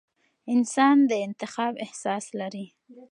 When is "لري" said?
2.39-2.65